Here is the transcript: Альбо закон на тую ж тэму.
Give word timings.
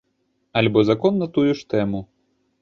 Альбо 0.61 0.79
закон 0.89 1.13
на 1.25 1.27
тую 1.37 1.45
ж 1.61 1.69
тэму. 1.75 2.01